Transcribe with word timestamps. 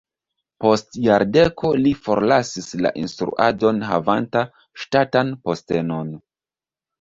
Post 0.63 0.95
jardeko 1.07 1.69
li 1.81 1.91
forlasis 2.07 2.69
la 2.85 2.93
instruadon 3.03 3.83
havanta 3.91 4.43
ŝtatan 4.85 5.31
postenon. 5.45 6.11